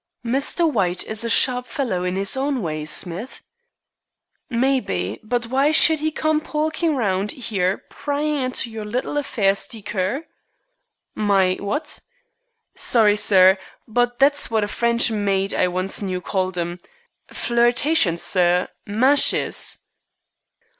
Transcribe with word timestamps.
"Mr. 0.25 0.67
White 0.67 1.05
is 1.05 1.23
a 1.23 1.29
sharp 1.29 1.67
fellow 1.67 2.03
in 2.03 2.15
his 2.15 2.35
own 2.35 2.63
way, 2.63 2.85
Smith." 2.85 3.43
"Maybe, 4.49 5.19
but 5.21 5.45
why 5.45 5.69
should 5.69 6.01
'e 6.01 6.09
come 6.09 6.41
pokin' 6.41 6.95
round 6.95 7.35
'ere 7.51 7.77
pryin' 7.87 8.35
into 8.37 8.71
your 8.71 8.83
little 8.83 9.15
affairs 9.15 9.67
deecur?" 9.67 10.23
"My 11.13 11.53
what?" 11.59 11.99
"Sorry, 12.73 13.15
sir, 13.15 13.59
but 13.87 14.17
that's 14.17 14.49
what 14.49 14.63
a 14.63 14.67
French 14.67 15.11
maid 15.11 15.53
I 15.53 15.67
once 15.67 16.01
knew 16.01 16.19
called 16.19 16.57
'em. 16.57 16.79
Flirtations, 17.31 18.23
sir. 18.23 18.69
Mashes." 18.87 19.77